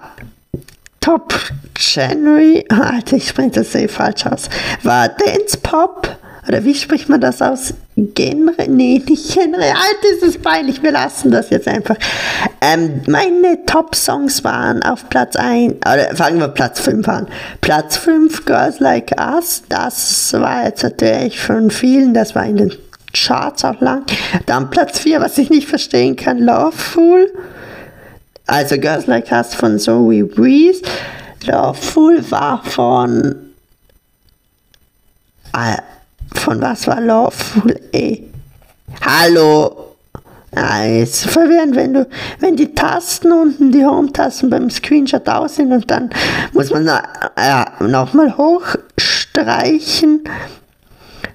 Top 1.00 1.34
January, 1.78 2.66
Alter, 2.70 3.18
ich 3.18 3.28
spreche 3.28 3.52
das 3.52 3.76
eh 3.76 3.88
falsch 3.88 4.26
aus, 4.26 4.50
war 4.84 5.10
Dance 5.10 5.58
Pop 5.62 6.10
oder 6.48 6.64
wie 6.64 6.76
spricht 6.76 7.10
man 7.10 7.20
das 7.20 7.42
aus? 7.42 7.74
Genre? 7.96 8.68
Nee, 8.68 9.02
nicht 9.08 9.34
Genre. 9.34 9.62
Alter, 9.62 10.08
ist 10.16 10.24
es 10.24 10.38
peinlich. 10.38 10.82
Wir 10.82 10.92
lassen 10.92 11.32
das 11.32 11.50
jetzt 11.50 11.68
einfach. 11.68 11.96
Ähm, 12.62 13.02
meine 13.08 13.64
Top-Songs 13.66 14.44
waren 14.44 14.82
auf 14.84 15.10
Platz 15.10 15.36
1, 15.36 15.76
oder 15.78 16.16
fangen 16.16 16.40
wir 16.40 16.48
Platz 16.48 16.80
5 16.80 17.08
an. 17.08 17.28
Platz 17.62 17.98
5, 17.98 18.46
Girls 18.46 18.80
Like 18.80 19.12
Us. 19.20 19.64
Das 19.70 20.34
war 20.34 20.66
jetzt 20.66 20.84
natürlich 20.84 21.40
von 21.40 21.70
vielen, 21.70 22.14
das 22.14 22.34
war 22.34 22.46
in 22.46 22.58
den 22.58 22.74
Charts 23.14 23.64
auch 23.64 23.80
lang. 23.80 24.06
Dann 24.48 24.72
Platz 24.72 25.00
4, 25.00 25.22
was 25.22 25.38
ich 25.38 25.50
nicht 25.50 25.68
verstehen 25.68 26.16
kann, 26.16 26.40
Loveful. 26.40 27.32
Also 28.48 28.78
Girls 28.78 29.06
Like 29.06 29.32
Us 29.32 29.54
von 29.54 29.78
Zoe 29.78 30.24
Breeze. 30.24 30.82
Loveful 31.46 32.24
war 32.32 32.64
von... 32.64 33.36
Äh, 35.56 35.78
von 36.34 36.62
was 36.62 36.88
war 36.88 37.02
Lawful, 37.02 37.80
ey? 37.92 38.30
Hallo! 39.02 39.94
Ah, 40.56 40.86
ist 40.86 41.26
verwirrend, 41.26 41.76
wenn 41.76 41.96
du, 41.96 42.08
wenn 42.40 42.56
die 42.56 42.76
Tasten 42.76 43.32
unten, 43.32 43.72
die 43.72 43.84
Home-Tasten 43.84 44.52
beim 44.52 44.70
Screenshot 44.70 45.28
aus 45.28 45.56
sind 45.56 45.72
und 45.72 45.90
dann 45.90 46.12
muss 46.52 46.70
man 46.70 46.88
äh, 46.88 47.66
nochmal 47.84 48.38
hochstreichen, 48.38 50.26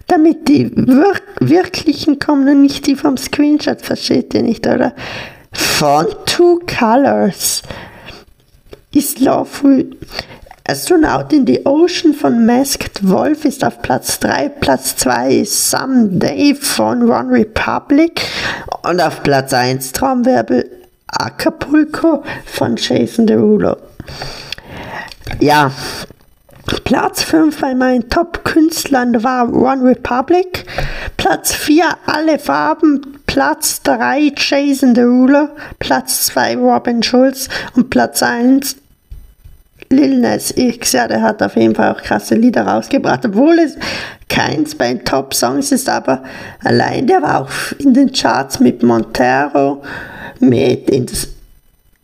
damit 0.06 0.46
die 0.46 0.70
wir 0.76 1.14
wirklichen 1.40 2.20
kommen 2.20 2.48
und 2.48 2.62
nicht 2.62 2.86
die 2.86 2.94
vom 2.94 3.16
Screenshot, 3.16 3.82
versteht 3.82 4.34
ihr 4.34 4.42
nicht, 4.42 4.64
oder? 4.68 4.94
Font 5.52 6.14
Two 6.26 6.60
Colors 6.78 7.62
ist 8.92 9.18
Lawful 9.18 9.90
Astronaut 10.70 11.32
in 11.32 11.46
the 11.46 11.64
Ocean 11.64 12.12
von 12.12 12.44
Masked 12.44 13.00
Wolf 13.08 13.46
ist 13.46 13.64
auf 13.64 13.80
Platz 13.80 14.20
3, 14.20 14.50
Platz 14.50 14.96
2 14.96 15.36
ist 15.36 15.70
Someday 15.70 16.54
von 16.54 17.10
One 17.10 17.32
Republic 17.32 18.20
und 18.82 19.00
auf 19.00 19.22
Platz 19.22 19.54
1 19.54 19.92
Traumwerbel 19.92 20.70
Acapulco 21.06 22.22
von 22.44 22.76
Jason 22.76 23.26
Derulo. 23.26 23.78
Ja, 25.40 25.72
Platz 26.84 27.22
5 27.22 27.58
bei 27.58 27.74
meinen 27.74 28.10
Top-Künstlern 28.10 29.24
war 29.24 29.50
One 29.50 29.82
Republic. 29.84 30.66
Platz 31.16 31.54
4 31.54 31.96
Alle 32.04 32.38
Farben. 32.38 33.20
Platz 33.24 33.80
3 33.84 34.32
Jason 34.36 34.92
Derulo. 34.92 35.48
Platz 35.78 36.26
2 36.26 36.58
Robin 36.58 37.02
Schulz. 37.02 37.48
Und 37.74 37.88
Platz 37.88 38.22
1 38.22 38.76
Lil 39.90 40.20
Nas 40.20 40.52
X, 40.54 40.92
ja, 40.92 41.08
der 41.08 41.22
hat 41.22 41.42
auf 41.42 41.56
jeden 41.56 41.74
Fall 41.74 41.94
auch 41.94 42.02
krasse 42.02 42.34
Lieder 42.34 42.66
rausgebracht, 42.66 43.24
obwohl 43.24 43.58
es 43.58 43.76
keins 44.28 44.74
bei 44.74 44.92
den 44.92 45.04
Top-Songs 45.04 45.72
ist, 45.72 45.88
aber 45.88 46.22
allein 46.62 47.06
der 47.06 47.22
war 47.22 47.42
auch 47.42 47.50
in 47.78 47.94
den 47.94 48.12
Charts 48.12 48.60
mit 48.60 48.82
Montero, 48.82 49.82
mit 50.40 50.90
Indus 50.90 51.37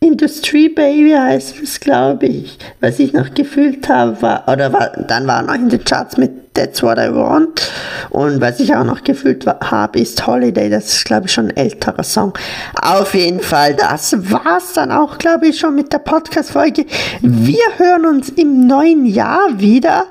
Industry 0.05 0.69
Baby 0.69 1.13
heißt 1.13 1.63
es, 1.63 1.81
glaube 1.81 2.27
ich. 2.27 2.59
Was 2.81 2.99
ich 2.99 3.15
noch 3.15 3.33
gefühlt 3.33 3.89
habe, 3.89 4.21
war, 4.21 4.47
oder 4.47 4.71
war, 4.71 4.91
dann 4.91 5.27
war 5.27 5.41
noch 5.43 5.55
in 5.55 5.71
den 5.71 5.83
Charts 5.83 6.19
mit 6.19 6.53
That's 6.53 6.83
What 6.83 6.99
I 6.99 7.13
Want. 7.13 7.73
Und 8.11 8.41
was 8.41 8.61
ich 8.61 8.75
auch 8.75 8.85
noch 8.85 9.03
gefühlt 9.03 9.47
habe, 9.47 9.99
ist 9.99 10.27
Holiday. 10.27 10.69
Das 10.69 10.87
ist, 10.93 11.05
glaube 11.07 11.27
ich, 11.27 11.33
schon 11.33 11.49
ein 11.49 11.57
älterer 11.57 12.03
Song. 12.03 12.35
Auf 12.81 13.15
jeden 13.15 13.41
Fall, 13.41 13.75
das 13.75 14.15
war's 14.31 14.75
dann 14.75 14.93
auch, 14.93 15.17
glaube 15.17 15.49
ich, 15.49 15.59
schon 15.59 15.75
mit 15.75 15.93
der 15.93 15.99
Podcast-Folge. 15.99 16.85
Wir 17.23 17.65
hören 17.79 18.05
uns 18.05 18.29
im 18.29 18.67
neuen 18.67 19.07
Jahr 19.07 19.59
wieder. 19.59 20.05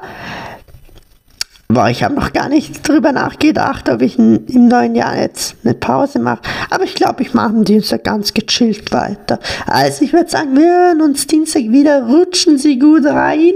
Boah, 1.74 1.90
ich 1.90 2.04
habe 2.04 2.14
noch 2.14 2.34
gar 2.34 2.50
nicht 2.50 2.88
drüber 2.88 3.12
nachgedacht, 3.12 3.90
ob 3.90 4.04
ich 4.04 4.20
im 4.20 4.68
neuen 4.68 4.94
Jahr 4.94 5.18
jetzt 5.18 5.56
eine 5.64 5.74
Pause 5.74 6.20
mache. 6.20 6.42
Aber 6.70 6.84
ich 6.84 6.94
glaube, 6.94 7.24
ich 7.24 7.34
mache 7.34 7.48
am 7.48 7.64
Dienstag 7.64 8.04
ganz 8.04 8.32
gechillt 8.32 8.92
weiter. 8.92 9.40
Also 9.66 10.06
ich 10.06 10.14
würde 10.14 10.30
sagen, 10.30 10.56
wir 10.56 10.68
hören 10.68 11.02
uns 11.02 11.26
Dienstag 11.26 11.64
wieder. 11.64 12.04
Rutschen 12.06 12.60
Sie 12.60 12.78
gut 12.78 13.08
rein 13.08 13.54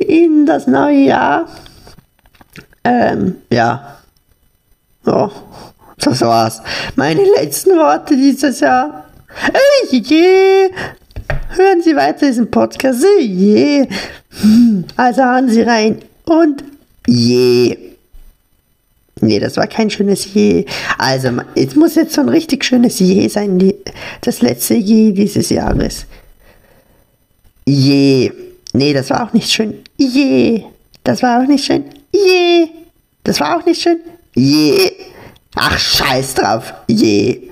in 0.00 0.46
das 0.46 0.66
neue 0.66 1.04
Jahr. 1.04 1.46
Ähm, 2.82 3.36
ja. 3.52 3.98
Oh, 5.06 5.30
das 6.00 6.22
war's. 6.22 6.60
Meine 6.96 7.22
letzten 7.36 7.76
Worte 7.76 8.16
dieses 8.16 8.58
Jahr. 8.58 9.04
Hören 11.50 11.82
Sie 11.82 11.94
weiter 11.94 12.26
diesen 12.26 12.50
Podcast. 12.50 13.04
Hm, 14.40 14.84
also 14.96 15.22
hören 15.22 15.48
Sie 15.48 15.62
rein 15.62 15.98
und 16.24 16.64
Je. 17.06 17.76
Nee, 19.20 19.38
das 19.38 19.56
war 19.56 19.66
kein 19.66 19.90
schönes 19.90 20.34
Je. 20.34 20.64
Also, 20.98 21.30
es 21.54 21.74
muss 21.74 21.94
jetzt 21.94 22.14
so 22.14 22.20
ein 22.20 22.28
richtig 22.28 22.64
schönes 22.64 22.98
Je 22.98 23.28
sein, 23.28 23.58
die, 23.58 23.74
das 24.20 24.42
letzte 24.42 24.74
Je 24.74 25.12
dieses 25.12 25.50
Jahres. 25.50 26.06
Je. 27.66 28.32
Nee, 28.72 28.92
das 28.92 29.10
war 29.10 29.26
auch 29.26 29.32
nicht 29.32 29.50
schön. 29.50 29.74
Je. 29.96 30.64
Das 31.04 31.22
war 31.22 31.42
auch 31.42 31.46
nicht 31.46 31.64
schön. 31.64 31.84
Je. 32.12 32.68
Das 33.22 33.40
war 33.40 33.58
auch 33.58 33.64
nicht 33.64 33.80
schön. 33.80 33.98
Je. 34.34 34.92
Ach, 35.54 35.78
scheiß 35.78 36.34
drauf. 36.34 36.74
Je. 36.88 37.50